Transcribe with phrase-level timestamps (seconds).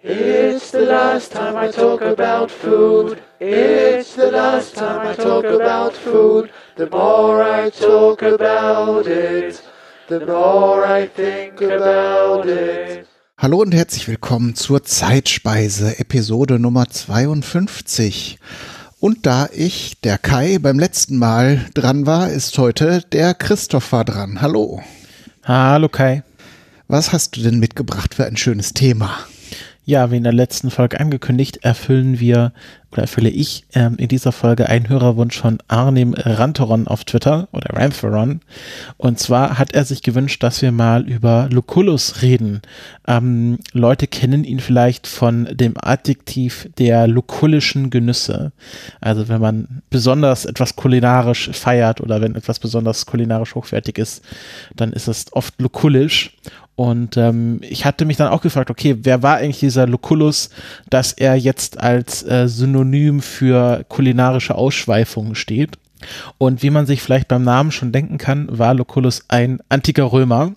[0.00, 3.20] It's the last time I talk about food.
[3.40, 6.50] It's the last time I talk about food.
[6.76, 9.60] The more I talk about it,
[10.06, 13.08] the more I think about it.
[13.38, 18.38] Hallo und herzlich willkommen zur Zeitspeise, Episode Nummer 52.
[19.00, 24.40] Und da ich, der Kai, beim letzten Mal dran war, ist heute der Christopher dran.
[24.40, 24.80] Hallo.
[25.42, 26.22] Hallo Kai.
[26.86, 29.26] Was hast du denn mitgebracht für ein schönes Thema?
[29.88, 32.52] Ja, wie in der letzten Folge angekündigt, erfüllen wir
[32.92, 37.74] oder erfülle ich ähm, in dieser Folge einen Hörerwunsch von Arnim Rantoron auf Twitter oder
[37.74, 38.40] Rantheron.
[38.98, 42.60] Und zwar hat er sich gewünscht, dass wir mal über Lucullus reden.
[43.06, 48.52] Ähm, Leute kennen ihn vielleicht von dem Adjektiv der lukullischen Genüsse.
[49.00, 54.22] Also wenn man besonders etwas kulinarisch feiert oder wenn etwas besonders kulinarisch hochwertig ist,
[54.76, 56.36] dann ist es oft lukullisch.
[56.78, 60.50] Und ähm, ich hatte mich dann auch gefragt, okay, wer war eigentlich dieser Lucullus,
[60.88, 65.76] dass er jetzt als äh, Synonym für kulinarische Ausschweifungen steht?
[66.38, 70.52] Und wie man sich vielleicht beim Namen schon denken kann, war Lucullus ein antiker Römer.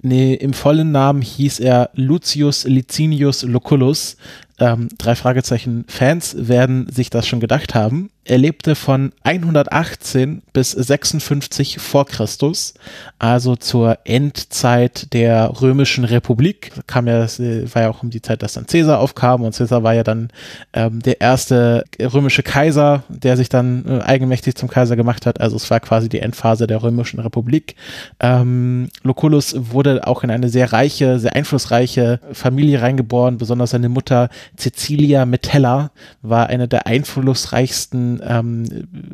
[0.00, 4.16] Nee, Im vollen Namen hieß er Lucius Licinius Lucullus.
[4.60, 8.10] Ähm, drei Fragezeichen Fans werden sich das schon gedacht haben.
[8.28, 12.74] Er lebte von 118 bis 56 vor Christus,
[13.18, 16.72] also zur Endzeit der römischen Republik.
[16.86, 19.94] Kam ja, war ja auch um die Zeit, dass dann Caesar aufkam und Caesar war
[19.94, 20.28] ja dann
[20.74, 25.40] ähm, der erste römische Kaiser, der sich dann äh, eigenmächtig zum Kaiser gemacht hat.
[25.40, 27.76] Also es war quasi die Endphase der römischen Republik.
[28.20, 34.28] Ähm, Lucullus wurde auch in eine sehr reiche, sehr einflussreiche Familie reingeboren, besonders seine Mutter
[34.58, 38.64] Cecilia Metella war eine der einflussreichsten ähm,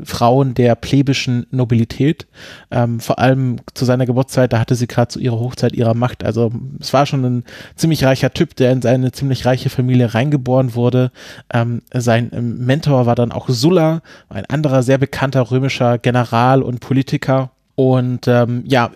[0.05, 2.27] Frauen der plebischen Nobilität.
[2.71, 6.25] Ähm, vor allem zu seiner Geburtszeit, da hatte sie gerade zu ihrer Hochzeit ihrer Macht.
[6.25, 7.45] Also es war schon ein
[7.77, 11.11] ziemlich reicher Typ, der in seine ziemlich reiche Familie reingeboren wurde.
[11.53, 16.81] Ähm, sein ähm, Mentor war dann auch Sulla, ein anderer sehr bekannter römischer General und
[16.81, 17.51] Politiker.
[17.77, 18.91] Und ähm, ja,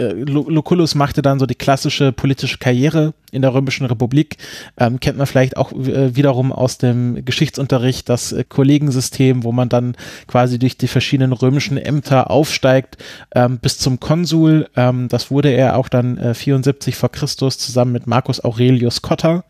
[0.00, 4.38] äh, Lucullus machte dann so die klassische politische Karriere in der Römischen Republik.
[4.76, 9.68] Ähm, kennt man vielleicht auch äh, wiederum aus dem Geschichtsunterricht das äh, Kollegensystem, wo man
[9.68, 9.96] dann
[10.26, 12.96] quasi durch die verschiedenen römischen Ämter aufsteigt
[13.34, 14.68] ähm, bis zum Konsul.
[14.76, 19.44] Ähm, das wurde er auch dann äh, 74 vor Christus zusammen mit Marcus Aurelius Cotta,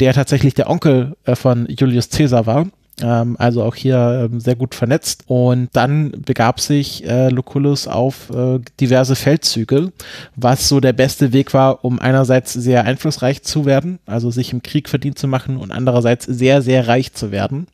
[0.00, 2.66] der tatsächlich der Onkel äh, von Julius Caesar war.
[3.02, 5.24] Ähm, also auch hier ähm, sehr gut vernetzt.
[5.26, 9.92] Und dann begab sich äh, Lucullus auf äh, diverse Feldzüge,
[10.36, 14.62] was so der beste Weg war, um einerseits sehr einflussreich zu werden, also sich im
[14.62, 17.66] Krieg verdient zu machen und andererseits sehr, sehr reich zu werden.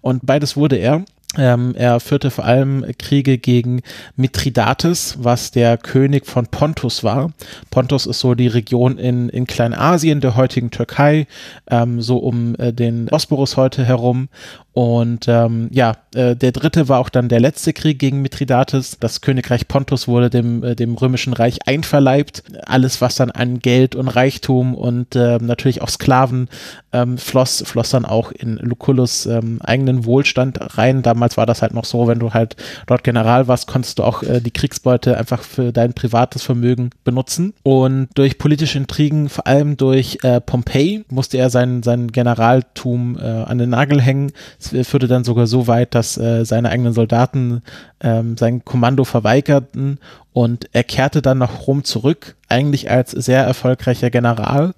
[0.00, 1.04] Und beides wurde er.
[1.36, 3.82] Ähm, er führte vor allem Kriege gegen
[4.16, 7.32] Mithridates, was der König von Pontus war.
[7.70, 11.26] Pontus ist so die Region in, in Kleinasien, der heutigen Türkei,
[11.70, 14.28] ähm, so um äh, den Bosporus heute herum.
[14.74, 18.96] Und ähm, ja, äh, der dritte war auch dann der letzte Krieg gegen Mithridates.
[18.98, 22.42] Das Königreich Pontus wurde dem, äh, dem römischen Reich einverleibt.
[22.66, 26.48] Alles, was dann an Geld und Reichtum und äh, natürlich auch Sklaven
[26.92, 31.02] ähm, floss, floss dann auch in Lucullus ähm, eigenen Wohlstand rein.
[31.02, 32.56] Damals war das halt noch so, wenn du halt
[32.88, 37.54] dort General warst, konntest du auch äh, die Kriegsbeute einfach für dein privates Vermögen benutzen.
[37.62, 43.22] Und durch politische Intrigen, vor allem durch äh, Pompey, musste er sein, sein Generaltum äh,
[43.22, 44.32] an den Nagel hängen
[44.68, 47.62] führte dann sogar so weit, dass äh, seine eigenen Soldaten
[48.00, 49.98] ähm, sein Kommando verweigerten
[50.32, 54.74] und er kehrte dann nach Rom zurück, eigentlich als sehr erfolgreicher General,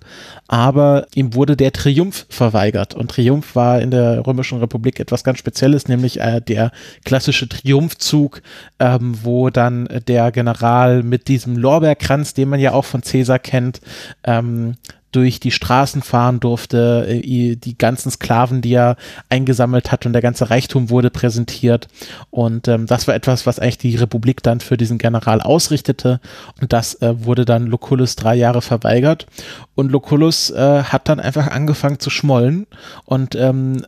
[0.48, 2.94] aber ihm wurde der Triumph verweigert.
[2.94, 6.72] Und Triumph war in der Römischen Republik etwas ganz Spezielles, nämlich äh, der
[7.04, 8.42] klassische Triumphzug,
[8.78, 13.80] ähm, wo dann der General mit diesem Lorbeerkranz, den man ja auch von Caesar kennt,
[14.25, 14.75] ähm,
[15.16, 18.97] durch die Straßen fahren durfte, äh, die ganzen Sklaven, die er
[19.31, 21.88] eingesammelt hat und der ganze Reichtum wurde präsentiert.
[22.31, 26.21] Und ähm, das war etwas, was eigentlich die Republik dann für diesen General ausrichtete.
[26.60, 29.26] Und das äh, wurde dann Lucullus drei Jahre verweigert.
[29.75, 32.66] Und Lucullus äh, hat dann einfach angefangen zu schmollen
[33.06, 33.82] und ähm,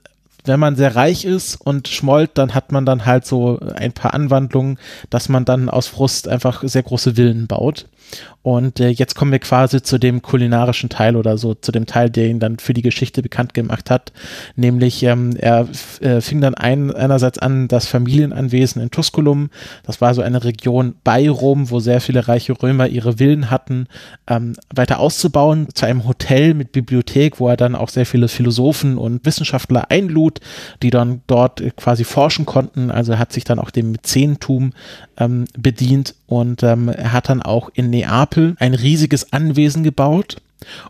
[0.44, 4.14] wenn man sehr reich ist und schmollt, dann hat man dann halt so ein paar
[4.14, 4.79] Anwandlungen,
[5.11, 7.87] dass man dann aus Frust einfach sehr große Villen baut.
[8.43, 12.08] Und äh, jetzt kommen wir quasi zu dem kulinarischen Teil oder so, zu dem Teil,
[12.08, 14.12] der ihn dann für die Geschichte bekannt gemacht hat.
[14.56, 15.69] Nämlich, ähm, er
[16.00, 19.50] äh, fing dann ein, einerseits an, das Familienanwesen in Tusculum,
[19.84, 23.87] das war so eine Region bei Rom, wo sehr viele reiche Römer ihre Villen hatten,
[24.26, 28.96] ähm, weiter auszubauen, zu einem Hotel mit Bibliothek, wo er dann auch sehr viele Philosophen
[28.96, 30.40] und Wissenschaftler einlud,
[30.82, 32.90] die dann dort quasi forschen konnten.
[32.90, 34.72] Also er hat sich dann auch dem Mäzentum
[35.19, 40.38] ähm, bedient und ähm, er hat dann auch in Neapel ein riesiges Anwesen gebaut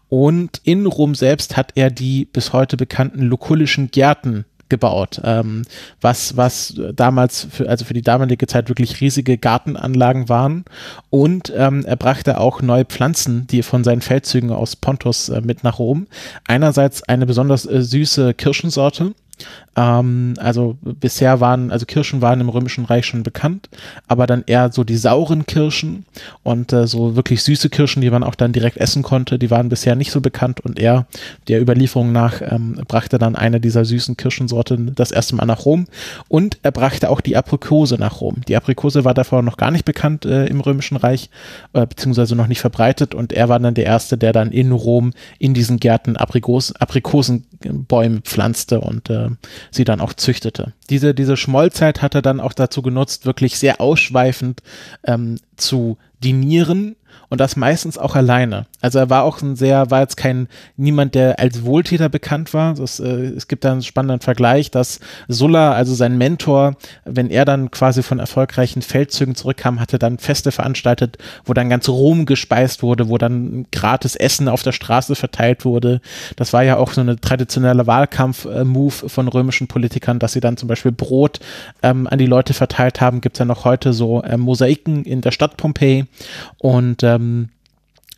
[0.08, 5.62] Und in Rom selbst hat er die bis heute bekannten lukullischen Gärten gebaut, ähm,
[6.02, 10.66] was, was damals, für, also für die damalige Zeit wirklich riesige Gartenanlagen waren.
[11.08, 15.64] Und ähm, er brachte auch neue Pflanzen, die von seinen Feldzügen aus Pontus äh, mit
[15.64, 16.06] nach Rom.
[16.46, 19.14] Einerseits eine besonders äh, süße Kirschensorte,
[19.78, 23.68] ähm, also bisher waren, also Kirschen waren im Römischen Reich schon bekannt,
[24.08, 26.04] aber dann eher so die sauren Kirschen
[26.42, 29.68] und äh, so wirklich süße Kirschen, die man auch dann direkt essen konnte, die waren
[29.68, 31.06] bisher nicht so bekannt und er,
[31.46, 35.86] der Überlieferung nach, ähm, brachte dann eine dieser süßen Kirschensorten das erste Mal nach Rom
[36.26, 38.40] und er brachte auch die Aprikose nach Rom.
[38.48, 41.30] Die Aprikose war davor noch gar nicht bekannt äh, im Römischen Reich,
[41.72, 45.12] äh, beziehungsweise noch nicht verbreitet und er war dann der Erste, der dann in Rom
[45.38, 49.27] in diesen Gärten Aprikos Aprikosenbäume pflanzte und äh,
[49.70, 50.74] sie dann auch züchtete.
[50.90, 54.62] Diese, diese Schmollzeit hat er dann auch dazu genutzt, wirklich sehr ausschweifend
[55.04, 56.96] ähm, zu dinieren
[57.28, 58.66] und das meistens auch alleine.
[58.80, 62.74] Also er war auch ein sehr, war jetzt kein, niemand, der als Wohltäter bekannt war.
[62.74, 67.44] Das, äh, es gibt da einen spannenden Vergleich, dass Sulla, also sein Mentor, wenn er
[67.44, 72.82] dann quasi von erfolgreichen Feldzügen zurückkam, hatte dann Feste veranstaltet, wo dann ganz Rom gespeist
[72.82, 76.00] wurde, wo dann gratis Essen auf der Straße verteilt wurde.
[76.36, 80.68] Das war ja auch so eine traditionelle Wahlkampf-Move von römischen Politikern, dass sie dann zum
[80.68, 81.40] Beispiel Brot
[81.82, 83.20] ähm, an die Leute verteilt haben.
[83.20, 86.06] Gibt es ja noch heute so äh, Mosaiken in der Stadt Pompeji
[86.58, 87.50] und ähm,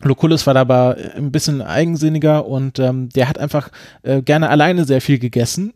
[0.02, 3.68] Lucullus war dabei ein bisschen eigensinniger und ähm, der hat einfach
[4.02, 5.74] äh, gerne alleine sehr viel gegessen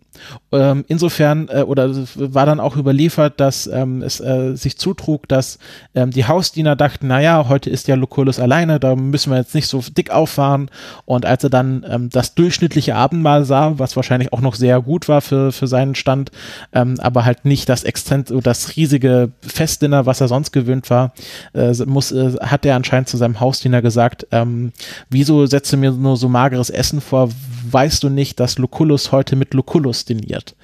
[0.53, 5.59] ähm, insofern, äh, oder war dann auch überliefert, dass ähm, es äh, sich zutrug, dass
[5.95, 9.69] ähm, die Hausdiener dachten, naja, heute ist ja Lucullus alleine, da müssen wir jetzt nicht
[9.69, 10.71] so dick auffahren.
[11.05, 15.09] Und als er dann ähm, das durchschnittliche Abendmahl sah, was wahrscheinlich auch noch sehr gut
[15.09, 16.31] war für, für seinen Stand,
[16.73, 21.13] ähm, aber halt nicht das Exzent das riesige Festdinner, was er sonst gewöhnt war,
[21.55, 24.73] äh, muss, äh, hat er anscheinend zu seinem Hausdiener gesagt, ähm,
[25.11, 27.31] wieso setzt du mir nur so mageres Essen vor?
[27.71, 30.55] Weißt du nicht, dass Lucullus heute mit Lucullus destiniert.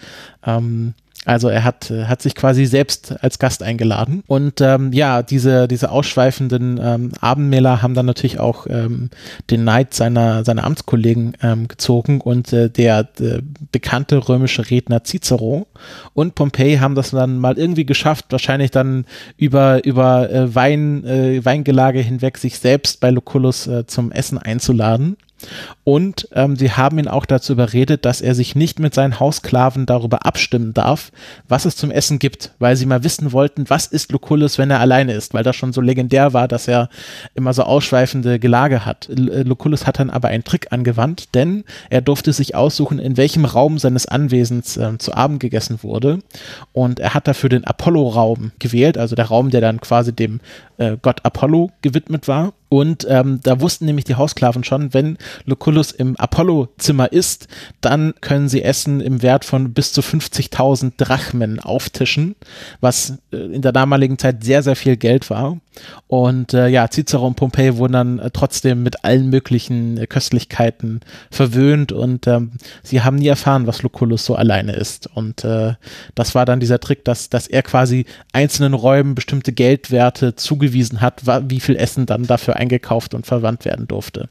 [0.44, 0.94] Ähm,
[1.26, 4.22] also er hat, hat sich quasi selbst als Gast eingeladen.
[4.26, 9.10] Und ähm, ja, diese, diese ausschweifenden ähm, Abendmäler haben dann natürlich auch ähm,
[9.50, 15.66] den Neid seiner, seiner Amtskollegen ähm, gezogen und äh, der äh, bekannte römische Redner Cicero
[16.14, 19.04] und Pompey haben das dann mal irgendwie geschafft, wahrscheinlich dann
[19.36, 25.18] über, über äh, Wein, äh, Weingelage hinweg sich selbst bei Lucullus äh, zum Essen einzuladen.
[25.84, 29.86] Und ähm, sie haben ihn auch dazu überredet, dass er sich nicht mit seinen Hausklaven
[29.86, 31.12] darüber abstimmen darf,
[31.48, 34.80] was es zum Essen gibt, weil sie mal wissen wollten, was ist Lucullus, wenn er
[34.80, 36.88] alleine ist, weil das schon so legendär war, dass er
[37.34, 39.08] immer so ausschweifende Gelage hat.
[39.08, 43.44] Äh, Lucullus hat dann aber einen Trick angewandt, denn er durfte sich aussuchen, in welchem
[43.44, 46.20] Raum seines Anwesens äh, zu Abend gegessen wurde.
[46.72, 50.40] Und er hat dafür den Apollo-Raum gewählt, also der Raum, der dann quasi dem
[50.78, 52.52] äh, Gott Apollo gewidmet war.
[52.70, 57.48] Und ähm, da wussten nämlich die Hausklaven schon, wenn Lucullus im Apollo-Zimmer ist,
[57.80, 62.36] dann können sie Essen im Wert von bis zu 50.000 Drachmen auftischen,
[62.80, 65.58] was äh, in der damaligen Zeit sehr, sehr viel Geld war.
[66.06, 71.00] Und äh, ja, Cicero und Pompey wurden dann äh, trotzdem mit allen möglichen äh, Köstlichkeiten
[71.30, 72.52] verwöhnt und ähm,
[72.82, 75.08] sie haben nie erfahren, was Lucullus so alleine ist.
[75.12, 75.74] Und äh,
[76.14, 81.22] das war dann dieser Trick, dass, dass er quasi einzelnen Räumen bestimmte Geldwerte zugewiesen hat,
[81.48, 84.28] wie viel Essen dann dafür eingekauft und verwandt werden durfte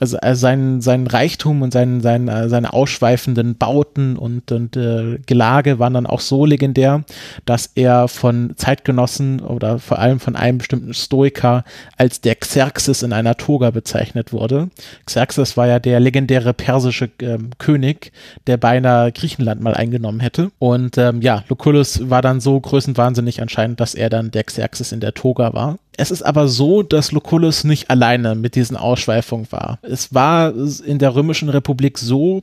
[0.00, 5.18] also äh, sein, sein Reichtum und sein, sein, äh, seine ausschweifenden Bauten und, und äh,
[5.26, 7.04] Gelage waren dann auch so legendär,
[7.44, 11.64] dass er von Zeitgenossen oder vor allem von einem bestimmten Stoiker
[11.96, 14.68] als der Xerxes in einer Toga bezeichnet wurde.
[15.06, 18.12] Xerxes war ja der legendäre persische ähm, König,
[18.46, 20.50] der beinahe Griechenland mal eingenommen hätte.
[20.58, 25.00] Und ähm, ja, Lucullus war dann so größenwahnsinnig anscheinend, dass er dann der Xerxes in
[25.00, 25.78] der Toga war.
[26.00, 29.80] Es ist aber so, dass Lucullus nicht alleine mit diesen Ausschweifungen war.
[29.88, 30.52] Es war
[30.84, 32.42] in der Römischen Republik so,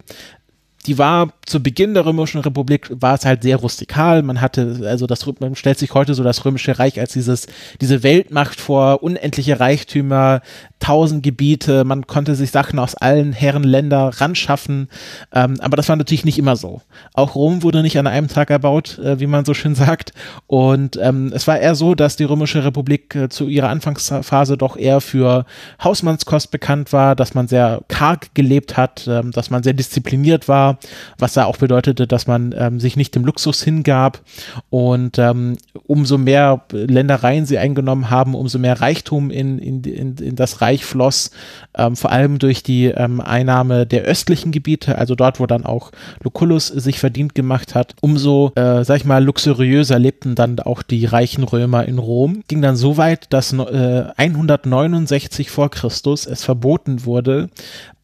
[0.86, 4.22] die war zu Beginn der Römischen Republik war es halt sehr rustikal.
[4.24, 7.48] Man hatte, also das, man stellt sich heute so das Römische Reich als dieses,
[7.82, 10.42] diese Weltmacht vor, unendliche Reichtümer,
[10.80, 14.89] tausend Gebiete, man konnte sich Sachen aus allen Herrenländern ranschaffen.
[15.34, 16.82] Ähm, aber das war natürlich nicht immer so.
[17.13, 20.13] Auch Rom wurde nicht an einem Tag erbaut, äh, wie man so schön sagt.
[20.48, 24.77] Und ähm, es war eher so, dass die Römische Republik äh, zu ihrer Anfangsphase doch
[24.77, 25.46] eher für
[25.84, 30.75] Hausmannskost bekannt war, dass man sehr karg gelebt hat, äh, dass man sehr diszipliniert war
[31.17, 34.22] was da auch bedeutete, dass man ähm, sich nicht dem Luxus hingab
[34.70, 40.36] und ähm, umso mehr Ländereien sie eingenommen haben, umso mehr Reichtum in, in, in, in
[40.36, 41.32] das Reich floss,
[41.77, 45.91] ähm, vor allem durch die ähm, Einnahme der östlichen Gebiete, also dort, wo dann auch
[46.24, 51.05] Lucullus sich verdient gemacht hat, umso, äh, sag ich mal, luxuriöser lebten dann auch die
[51.05, 52.44] reichen Römer in Rom.
[52.48, 57.50] Ging dann so weit, dass äh, 169 vor Christus es verboten wurde,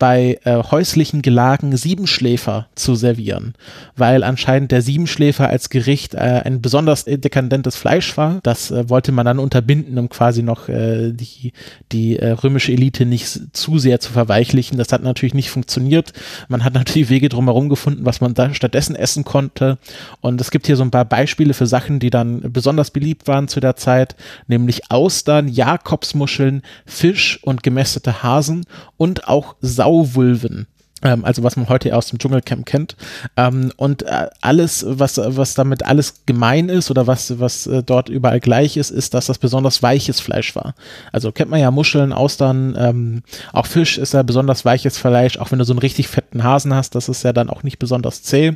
[0.01, 3.53] bei äh, häuslichen Gelagen Siebenschläfer zu servieren,
[3.95, 8.39] weil anscheinend der Siebenschläfer als Gericht äh, ein besonders dekadentes Fleisch war.
[8.41, 11.53] Das äh, wollte man dann unterbinden, um quasi noch äh, die,
[11.91, 14.79] die äh, römische Elite nicht zu sehr zu verweichlichen.
[14.79, 16.13] Das hat natürlich nicht funktioniert.
[16.47, 19.77] Man hat natürlich Wege drumherum gefunden, was man da stattdessen essen konnte.
[20.19, 23.47] Und es gibt hier so ein paar Beispiele für Sachen, die dann besonders beliebt waren
[23.47, 24.15] zu der Zeit,
[24.47, 28.65] nämlich Austern, Jakobsmuscheln, Fisch und gemästete Hasen
[28.97, 30.67] und auch Sau Grauwulven
[31.03, 32.95] ähm, also was man heute aus dem Dschungelcamp kennt.
[33.37, 38.09] Ähm, und äh, alles, was, was damit alles gemein ist oder was, was äh, dort
[38.09, 40.75] überall gleich ist, ist, dass das besonders weiches Fleisch war.
[41.11, 45.51] Also kennt man ja Muscheln, Austern, ähm, auch Fisch ist ja besonders weiches Fleisch, auch
[45.51, 48.23] wenn du so einen richtig fetten Hasen hast, das ist ja dann auch nicht besonders
[48.23, 48.53] zäh.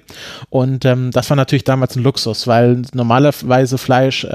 [0.50, 4.26] Und das war natürlich damals ein Luxus, weil normalerweise Fleisch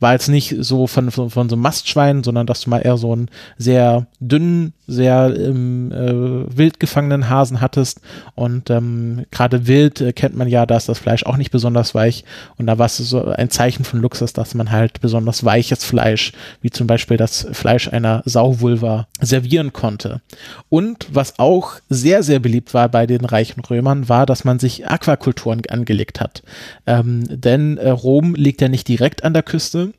[0.00, 2.96] war jetzt nicht so von, von, von so einem Mastschwein, sondern dass du mal eher
[2.96, 3.28] so einen
[3.58, 8.00] sehr dünnen, sehr ähm, äh, wild gefangenen Hasen hattest.
[8.34, 11.94] Und ähm, gerade wild äh, kennt man ja, da ist das Fleisch auch nicht besonders
[11.94, 12.24] weich.
[12.56, 16.32] Und da war es so ein Zeichen von Luxus, dass man halt besonders weiches Fleisch,
[16.62, 20.20] wie zum Beispiel das Fleisch einer Sauwulva, servieren konnte.
[20.68, 24.88] Und was auch sehr, sehr beliebt war bei den reichen Römern, war, dass man sich
[24.88, 26.42] Aquakulturen angelegt hat.
[26.86, 29.92] Ähm, denn äh, Rom liegt ja nicht direkt an der Küste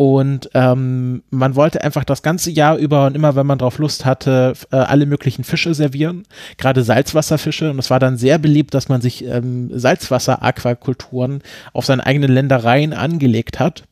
[0.00, 4.06] und ähm, man wollte einfach das ganze Jahr über und immer, wenn man drauf Lust
[4.06, 6.22] hatte, äh, alle möglichen Fische servieren,
[6.56, 7.70] gerade Salzwasserfische.
[7.70, 11.42] Und es war dann sehr beliebt, dass man sich ähm, Salzwasser-Aquakulturen
[11.74, 13.84] auf seine eigenen Ländereien angelegt hat.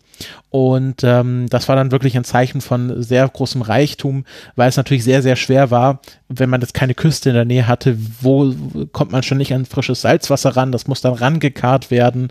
[0.50, 4.24] Und ähm, das war dann wirklich ein Zeichen von sehr großem Reichtum,
[4.56, 7.66] weil es natürlich sehr, sehr schwer war, wenn man jetzt keine Küste in der Nähe
[7.66, 8.54] hatte, wo
[8.92, 12.28] kommt man schon nicht an frisches Salzwasser ran, das muss dann rangekarrt werden.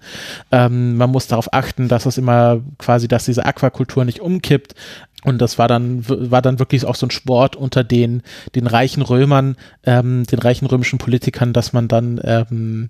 [0.52, 4.74] Ähm, man muss darauf achten, dass es immer quasi, dass diese Aquakultur nicht umkippt.
[5.28, 8.24] Und das war dann, war dann wirklich auch so ein Sport unter den,
[8.56, 12.90] den reichen Römern, ähm, den reichen römischen Politikern, dass man dann ähm,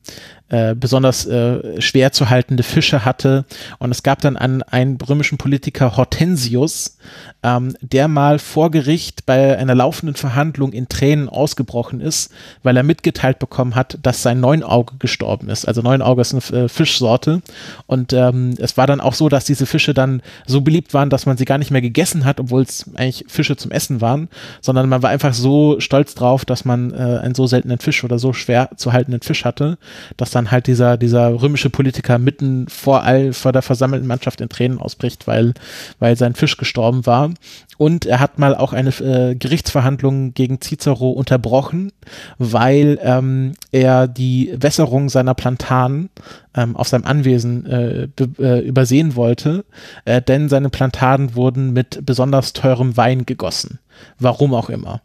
[0.49, 3.45] äh, besonders äh, schwer zu haltende Fische hatte.
[3.79, 6.99] Und es gab dann einen, einen römischen Politiker, Hortensius,
[7.41, 12.83] ähm, der mal vor Gericht bei einer laufenden Verhandlung in Tränen ausgebrochen ist, weil er
[12.83, 15.67] mitgeteilt bekommen hat, dass sein Neunauge gestorben ist.
[15.67, 17.41] Also Neunauge ist eine äh, Fischsorte.
[17.87, 21.25] Und ähm, es war dann auch so, dass diese Fische dann so beliebt waren, dass
[21.25, 24.29] man sie gar nicht mehr gegessen hat, obwohl es eigentlich Fische zum Essen waren,
[24.61, 28.19] sondern man war einfach so stolz drauf, dass man äh, einen so seltenen Fisch oder
[28.19, 29.77] so schwer zu haltenden Fisch hatte,
[30.17, 34.49] dass dann halt dieser, dieser römische Politiker mitten vor all, vor der versammelten Mannschaft in
[34.49, 35.53] Tränen ausbricht, weil,
[35.99, 37.31] weil sein Fisch gestorben war.
[37.77, 41.91] Und er hat mal auch eine äh, Gerichtsverhandlung gegen Cicero unterbrochen,
[42.37, 46.09] weil ähm, er die Wässerung seiner Plantanen
[46.57, 48.07] ähm, auf seinem Anwesen äh,
[48.39, 49.63] äh, übersehen wollte,
[50.03, 53.79] äh, denn seine Plantaden wurden mit besonders teurem Wein gegossen.
[54.19, 55.01] Warum auch immer.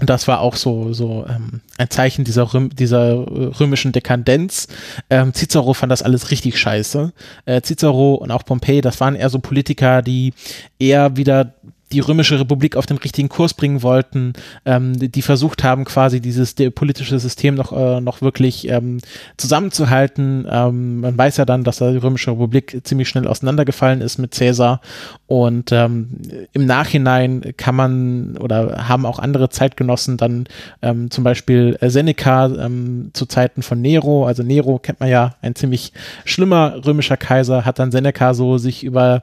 [0.00, 3.14] Und das war auch so, so ähm, ein Zeichen dieser, Röm dieser
[3.60, 4.66] römischen Dekadenz.
[5.08, 7.12] Ähm, Cicero fand das alles richtig scheiße.
[7.44, 10.32] Äh, Cicero und auch Pompey, das waren eher so Politiker, die
[10.80, 11.54] eher wieder
[11.94, 14.32] die römische Republik auf den richtigen Kurs bringen wollten,
[14.64, 18.98] ähm, die, versucht haben, quasi dieses politische System noch, äh, noch wirklich ähm,
[19.36, 20.46] zusammenzuhalten.
[20.50, 24.80] Ähm, man weiß ja dann, dass die römische Republik ziemlich schnell auseinandergefallen ist mit Caesar
[25.26, 26.08] und ähm,
[26.52, 30.46] im Nachhinein kann man oder haben auch andere Zeitgenossen dann
[30.82, 35.54] ähm, zum Beispiel Seneca ähm, zu Zeiten von Nero, also Nero kennt man ja, ein
[35.54, 35.92] ziemlich
[36.24, 39.22] schlimmer römischer Kaiser, hat dann Seneca so sich über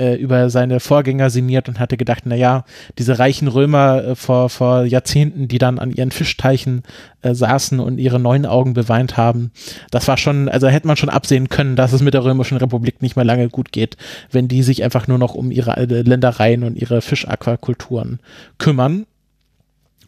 [0.00, 2.64] äh, über seine Vorgänger sinniert und hatte gedacht, na ja,
[2.98, 6.82] diese reichen Römer äh, vor, vor Jahrzehnten, die dann an ihren Fischteichen
[7.22, 9.52] äh, saßen und ihre neuen Augen beweint haben,
[9.90, 13.02] das war schon, also hätte man schon absehen können, dass es mit der Römischen Republik
[13.02, 13.96] nicht mehr lange gut geht,
[14.30, 18.20] wenn die sich einfach nur noch um ihre äh, Ländereien und ihre Fischaquakulturen
[18.58, 19.04] kümmern.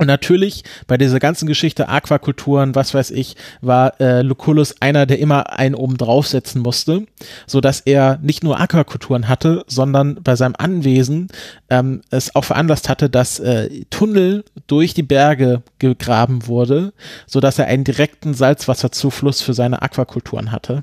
[0.02, 5.20] Und natürlich bei dieser ganzen Geschichte Aquakulturen, was weiß ich, war äh, Lucullus einer, der
[5.20, 7.06] immer einen oben draufsetzen musste,
[7.46, 11.28] so dass er nicht nur Aquakulturen hatte, sondern bei seinem Anwesen
[11.70, 16.92] ähm, es auch veranlasst hatte, dass äh, Tunnel durch die Berge gegraben wurde,
[17.28, 20.82] so dass er einen direkten Salzwasserzufluss für seine Aquakulturen hatte.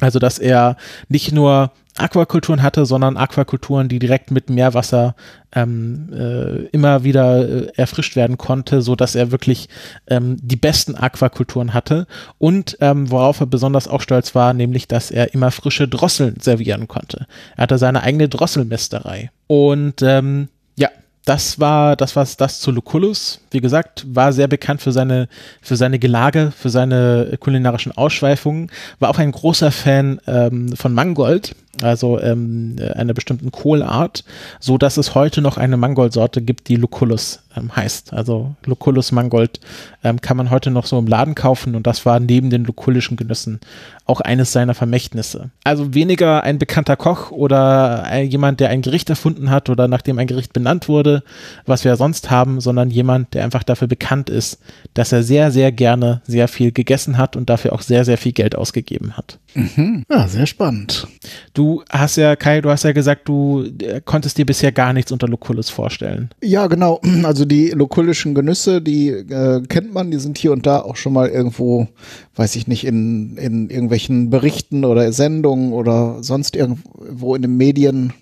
[0.00, 0.76] Also, dass er
[1.08, 5.14] nicht nur Aquakulturen hatte, sondern Aquakulturen, die direkt mit Meerwasser
[5.54, 9.68] ähm, äh, immer wieder äh, erfrischt werden konnte, so dass er wirklich
[10.06, 12.06] ähm, die besten Aquakulturen hatte
[12.38, 16.86] und ähm, worauf er besonders auch stolz war, nämlich, dass er immer frische Drosseln servieren
[16.86, 17.26] konnte.
[17.56, 20.90] Er hatte seine eigene Drosselmästerei und ähm, ja,
[21.26, 23.40] das war das was das zu Lucullus.
[23.50, 25.28] Wie gesagt, war sehr bekannt für seine
[25.60, 28.70] für seine Gelage, für seine kulinarischen Ausschweifungen.
[29.00, 34.24] War auch ein großer Fan ähm, von Mangold, also ähm, einer bestimmten Kohlart,
[34.60, 38.12] so dass es heute noch eine Mangoldsorte gibt, die Lucullus ähm, heißt.
[38.12, 39.60] Also Lucullus Mangold
[40.04, 43.16] ähm, kann man heute noch so im Laden kaufen und das war neben den lukullischen
[43.16, 43.60] Genüssen
[44.04, 45.50] auch eines seiner Vermächtnisse.
[45.64, 50.18] Also weniger ein bekannter Koch oder ein, jemand, der ein Gericht erfunden hat oder nachdem
[50.18, 51.22] ein Gericht benannt wurde,
[51.66, 54.60] was wir sonst haben, sondern jemand, der einfach dafür bekannt ist,
[54.94, 58.32] dass er sehr, sehr gerne sehr viel gegessen hat und dafür auch sehr, sehr viel
[58.32, 59.38] Geld ausgegeben hat.
[59.56, 60.04] Mhm.
[60.10, 61.08] Ja, sehr spannend.
[61.54, 65.12] Du hast ja, Kai, du hast ja gesagt, du äh, konntest dir bisher gar nichts
[65.12, 66.30] unter Lucullus vorstellen.
[66.42, 67.00] Ja, genau.
[67.26, 71.12] Also die lokullischen Genüsse, die äh, kennt man, die sind hier und da auch schon
[71.12, 71.88] mal irgendwo,
[72.36, 78.12] weiß ich nicht, in, in irgendwelchen Berichten oder Sendungen oder sonst irgendwo in den Medien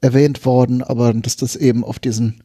[0.00, 2.42] erwähnt worden, aber dass das eben auf diesen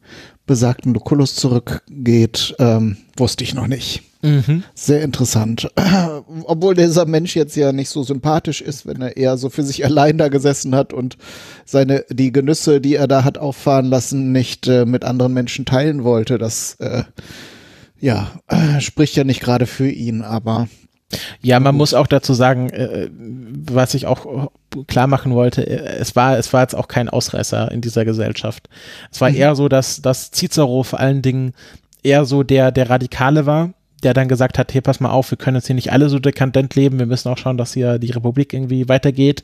[0.48, 4.02] besagten Lucullus zurückgeht, ähm, wusste ich noch nicht.
[4.22, 4.64] Mhm.
[4.74, 5.70] Sehr interessant.
[6.44, 9.84] Obwohl dieser Mensch jetzt ja nicht so sympathisch ist, wenn er eher so für sich
[9.84, 11.16] allein da gesessen hat und
[11.64, 16.02] seine, die Genüsse, die er da hat auffahren lassen, nicht äh, mit anderen Menschen teilen
[16.02, 16.38] wollte.
[16.38, 17.04] Das, äh,
[18.00, 20.68] ja, äh, spricht ja nicht gerade für ihn, aber.
[21.40, 24.50] Ja, man muss auch dazu sagen, äh, was ich auch
[24.86, 28.68] klar machen wollte, äh, es war, es war jetzt auch kein Ausreißer in dieser Gesellschaft.
[29.10, 29.36] Es war mhm.
[29.36, 31.54] eher so, dass, dass Cicero vor allen Dingen
[32.02, 33.72] eher so der, der Radikale war,
[34.02, 36.18] der dann gesagt hat, hey, pass mal auf, wir können jetzt hier nicht alle so
[36.18, 39.42] dekadent leben, wir müssen auch schauen, dass hier die Republik irgendwie weitergeht.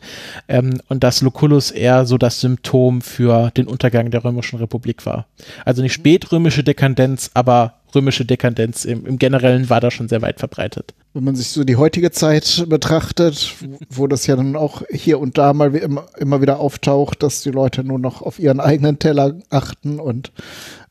[0.49, 5.26] Ähm, und dass Lucullus eher so das Symptom für den Untergang der römischen Republik war.
[5.64, 10.38] Also nicht spätrömische Dekadenz, aber römische Dekadenz im, im Generellen war da schon sehr weit
[10.38, 10.94] verbreitet.
[11.12, 13.54] Wenn man sich so die heutige Zeit betrachtet,
[13.90, 17.50] wo das ja dann auch hier und da mal immer, immer wieder auftaucht, dass die
[17.50, 20.32] Leute nur noch auf ihren eigenen Teller achten und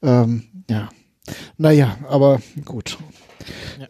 [0.02, 0.90] ähm, ja.
[1.58, 2.98] Naja, aber gut.
[3.80, 3.88] Ja.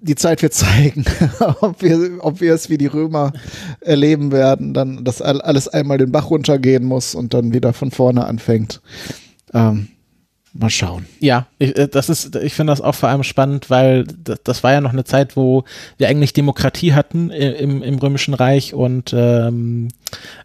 [0.00, 1.06] Die Zeit wird zeigen,
[1.60, 3.32] ob, wir, ob wir es wie die Römer
[3.80, 8.26] erleben werden, dann, dass alles einmal den Bach runtergehen muss und dann wieder von vorne
[8.26, 8.82] anfängt.
[9.54, 9.88] Ähm,
[10.54, 11.06] mal schauen.
[11.20, 14.62] Ja, ich, äh, das ist, ich finde das auch vor allem spannend, weil das, das,
[14.62, 15.64] war ja noch eine Zeit, wo
[15.98, 19.88] wir eigentlich Demokratie hatten im, im Römischen Reich und ähm,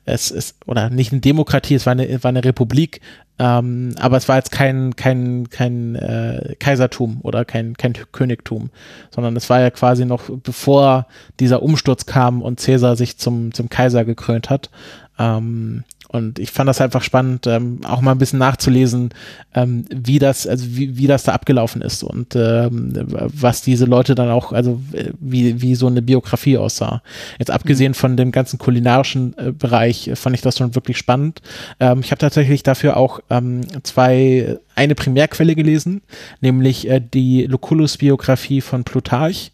[0.06, 3.02] es ist, oder nicht eine Demokratie, es war eine, war eine Republik,
[3.38, 8.72] ähm, aber es war jetzt kein, kein, kein äh, Kaisertum oder kein, kein Königtum,
[9.12, 11.08] sondern es war ja quasi noch bevor
[11.40, 14.72] dieser Umsturz kam und Cäsar sich zum, zum Kaiser gekrönt hat.
[15.20, 19.10] Ähm, und ich fand das einfach spannend, ähm, auch mal ein bisschen nachzulesen,
[19.54, 24.16] ähm, wie das, also wie, wie das da abgelaufen ist und ähm, was diese Leute
[24.16, 27.04] dann auch, also äh, wie, wie so eine Biografie aussah.
[27.38, 27.96] Jetzt abgesehen mhm.
[27.96, 31.44] von dem ganzen kulinarischen äh, Bereich äh, fand ich das schon wirklich spannend.
[31.80, 36.02] Ähm, ich habe tatsächlich dafür auch ähm, zwei, eine Primärquelle gelesen,
[36.42, 39.52] nämlich äh, die Lucullus-Biografie von Plutarch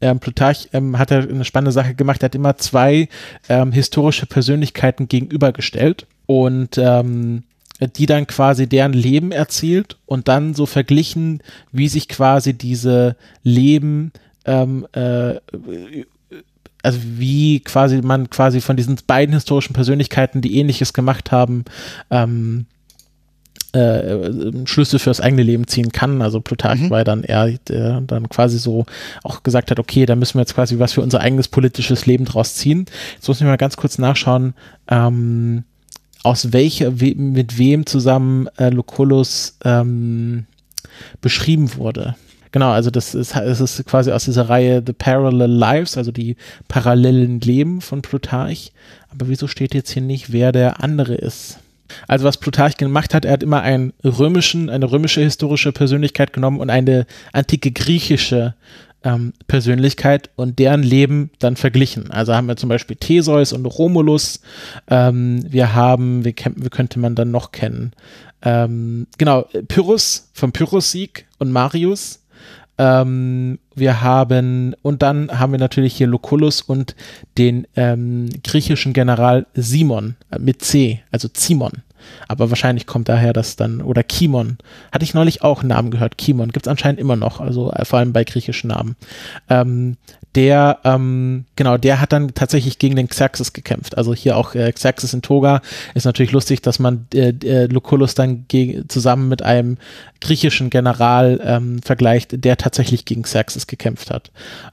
[0.00, 2.22] ähm, Plutarch ähm, hat er eine spannende Sache gemacht.
[2.22, 3.08] Er hat immer zwei
[3.48, 7.44] ähm, historische Persönlichkeiten gegenübergestellt und ähm,
[7.96, 14.12] die dann quasi deren Leben erzählt und dann so verglichen, wie sich quasi diese Leben
[14.44, 15.36] ähm, äh,
[16.82, 21.64] also wie quasi man quasi von diesen beiden historischen Persönlichkeiten, die ähnliches gemacht haben,
[22.10, 22.66] ähm,
[23.72, 26.22] äh, Schlüsse fürs eigene Leben ziehen kann.
[26.22, 26.90] Also Plutarch mhm.
[26.90, 28.86] war dann eher, der dann quasi so
[29.22, 32.24] auch gesagt hat, okay, da müssen wir jetzt quasi was für unser eigenes politisches Leben
[32.24, 32.86] draus ziehen.
[33.14, 34.54] Jetzt muss ich mal ganz kurz nachschauen,
[34.88, 35.64] ähm,
[36.22, 40.46] aus welcher, we, mit wem zusammen äh, Lucullus ähm,
[41.20, 42.16] beschrieben wurde.
[42.52, 46.36] Genau, also das ist, es ist quasi aus dieser Reihe The Parallel Lives, also die
[46.66, 48.72] parallelen Leben von Plutarch.
[49.10, 51.58] Aber wieso steht jetzt hier nicht, wer der andere ist?
[52.08, 56.60] Also was Plutarch gemacht hat, er hat immer einen römischen, eine römische historische Persönlichkeit genommen
[56.60, 58.54] und eine antike griechische
[59.02, 62.10] ähm, Persönlichkeit und deren Leben dann verglichen.
[62.10, 64.40] Also haben wir zum Beispiel Theseus und Romulus.
[64.88, 67.92] Ähm, wir haben, wie, wie, könnte man dann noch kennen?
[68.42, 72.22] Ähm, genau, Pyrrhus vom Pyrrhus-Sieg und Marius.
[72.78, 76.94] Ähm, wir haben, und dann haben wir natürlich hier Lucullus und
[77.36, 81.72] den ähm, griechischen General Simon äh, mit C, also Simon.
[82.28, 84.58] Aber wahrscheinlich kommt daher das dann, oder Kimon.
[84.92, 86.18] Hatte ich neulich auch einen Namen gehört.
[86.18, 88.96] Kimon gibt es anscheinend immer noch, also äh, vor allem bei griechischen Namen.
[89.48, 89.96] Ähm,
[90.36, 93.98] der, ähm, genau, der hat dann tatsächlich gegen den Xerxes gekämpft.
[93.98, 95.60] Also hier auch äh, Xerxes in Toga
[95.94, 98.46] ist natürlich lustig, dass man äh, äh, Lucullus dann
[98.86, 99.76] zusammen mit einem
[100.20, 104.30] griechischen General ähm, vergleicht, der tatsächlich gegen Xerxes gekämpft hat.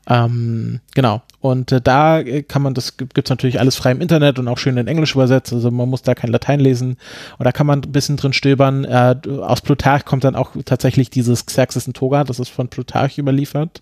[0.07, 1.21] Ähm, genau.
[1.39, 4.47] Und äh, da äh, kann man, das gibt es natürlich alles frei im Internet und
[4.49, 6.97] auch schön in Englisch übersetzt, also man muss da kein Latein lesen.
[7.37, 8.83] Und da kann man ein bisschen drin stöbern.
[8.83, 13.17] Äh, aus Plutarch kommt dann auch tatsächlich dieses Xerxes in Toga, das ist von Plutarch
[13.17, 13.81] überliefert.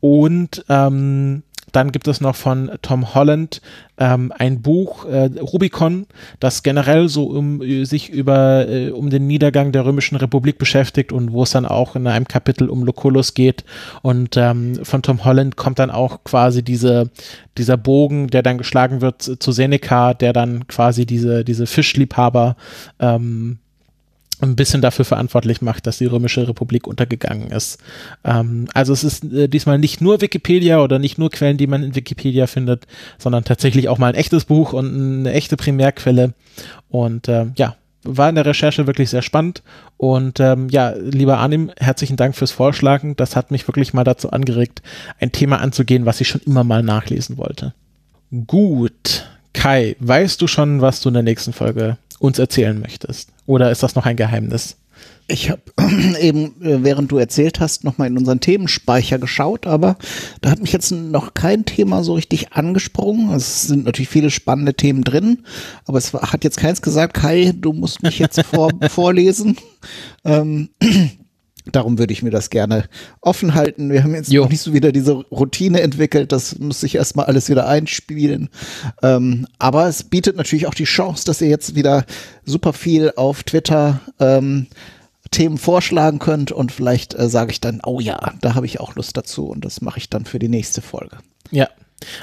[0.00, 1.42] Und ähm,
[1.74, 3.60] dann gibt es noch von Tom Holland
[3.98, 6.06] ähm, ein Buch, äh, Rubicon,
[6.40, 11.32] das generell so um, sich über äh, um den Niedergang der Römischen Republik beschäftigt und
[11.32, 13.64] wo es dann auch in einem Kapitel um Lucullus geht.
[14.02, 17.10] Und ähm, von Tom Holland kommt dann auch quasi diese,
[17.58, 22.56] dieser Bogen, der dann geschlagen wird zu Seneca, der dann quasi diese, diese Fischliebhaber
[23.00, 23.58] ähm,
[24.40, 27.78] ein bisschen dafür verantwortlich macht, dass die Römische Republik untergegangen ist.
[28.24, 31.82] Ähm, also es ist äh, diesmal nicht nur Wikipedia oder nicht nur Quellen, die man
[31.82, 32.86] in Wikipedia findet,
[33.18, 36.34] sondern tatsächlich auch mal ein echtes Buch und eine echte Primärquelle.
[36.88, 39.62] Und äh, ja, war in der Recherche wirklich sehr spannend.
[39.96, 43.16] Und ähm, ja, lieber Arnim, herzlichen Dank fürs Vorschlagen.
[43.16, 44.82] Das hat mich wirklich mal dazu angeregt,
[45.18, 47.74] ein Thema anzugehen, was ich schon immer mal nachlesen wollte.
[48.46, 49.26] Gut.
[49.54, 53.30] Kai, weißt du schon, was du in der nächsten Folge uns erzählen möchtest?
[53.46, 54.76] Oder ist das noch ein Geheimnis?
[55.26, 55.62] Ich habe
[56.20, 59.96] eben, äh, während du erzählt hast, nochmal in unseren Themenspeicher geschaut, aber
[60.42, 63.34] da hat mich jetzt noch kein Thema so richtig angesprungen.
[63.34, 65.44] Es sind natürlich viele spannende Themen drin,
[65.86, 69.56] aber es hat jetzt keins gesagt, Kai, du musst mich jetzt vor, vorlesen.
[70.24, 70.68] Ähm,
[71.72, 72.84] Darum würde ich mir das gerne
[73.22, 73.90] offen halten.
[73.90, 74.42] Wir haben jetzt jo.
[74.42, 76.30] noch nicht so wieder diese Routine entwickelt.
[76.30, 78.50] Das muss sich erstmal alles wieder einspielen.
[79.02, 82.04] Ähm, aber es bietet natürlich auch die Chance, dass ihr jetzt wieder
[82.44, 84.66] super viel auf Twitter ähm,
[85.30, 88.94] Themen vorschlagen könnt und vielleicht äh, sage ich dann, oh ja, da habe ich auch
[88.94, 91.16] Lust dazu und das mache ich dann für die nächste Folge.
[91.50, 91.68] Ja,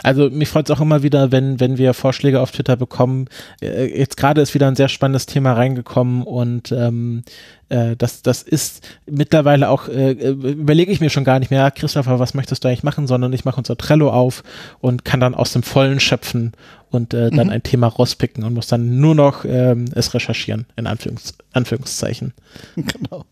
[0.04, 3.28] also mich freut es auch immer wieder, wenn, wenn wir Vorschläge auf Twitter bekommen.
[3.62, 7.24] Äh, jetzt gerade ist wieder ein sehr spannendes Thema reingekommen und ähm,
[7.70, 12.20] äh, das, das ist mittlerweile auch, äh, überlege ich mir schon gar nicht mehr, Christopher,
[12.20, 14.44] was möchtest du eigentlich machen, sondern ich mache unser Trello auf
[14.80, 16.54] und kann dann aus dem Vollen schöpfen
[16.90, 17.54] und äh, dann mhm.
[17.54, 22.34] ein Thema rauspicken und muss dann nur noch ähm, es recherchieren, in Anführungs Anführungszeichen.
[22.76, 23.26] Genau.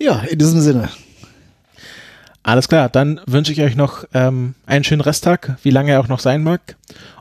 [0.00, 0.88] Ja, in diesem Sinne.
[2.44, 6.08] Alles klar, dann wünsche ich euch noch ähm, einen schönen Resttag, wie lange er auch
[6.08, 6.76] noch sein mag.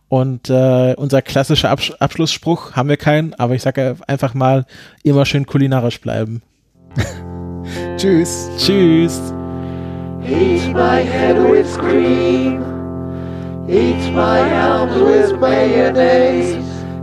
[0.10, 4.66] Und äh, unser klassischer Abs Abschlussspruch haben wir keinen, aber ich sage einfach mal,
[5.02, 6.42] immer schön kulinarisch bleiben.
[7.98, 8.50] Tschüss.
[8.58, 9.34] Tschüss.
[10.26, 12.62] Eat my head with cream.
[13.70, 16.58] Eat my arms with mayonnaise.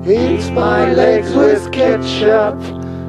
[0.07, 2.61] Eat my legs with ketchup.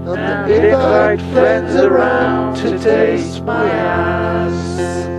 [0.08, 5.11] And invite friends around to taste my ass.